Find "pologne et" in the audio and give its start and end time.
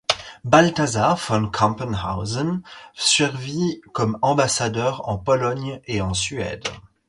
5.19-6.01